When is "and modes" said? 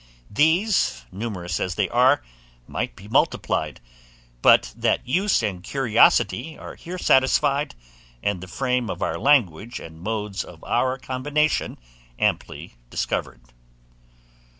9.79-10.43